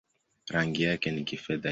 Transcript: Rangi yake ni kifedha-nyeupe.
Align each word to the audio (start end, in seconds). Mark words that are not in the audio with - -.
Rangi 0.49 0.83
yake 0.83 1.11
ni 1.11 1.23
kifedha-nyeupe. 1.23 1.69